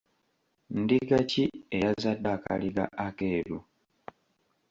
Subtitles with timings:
[0.81, 1.43] Ndiga ki
[1.75, 3.59] eyazadde akaliga akeeru?